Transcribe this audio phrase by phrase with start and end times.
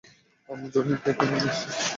[0.49, 1.67] আমি জনিকে ওখানে নিয়ে আসছি।